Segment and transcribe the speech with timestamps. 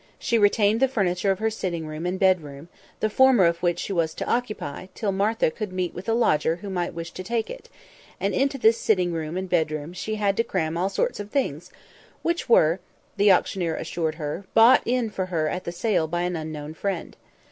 [0.17, 2.69] She retained the furniture of her sitting room and bedroom;
[3.01, 6.55] the former of which she was to occupy till Martha could meet with a lodger
[6.55, 7.69] who might wish to take it;
[8.19, 11.69] and into this sitting room and bedroom she had to cram all sorts of things,
[12.23, 12.79] which were
[13.17, 17.15] (the auctioneer assured her) bought in for her at the sale by an unknown friend.